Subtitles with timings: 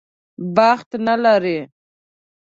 [0.55, 1.59] بخت نه لري.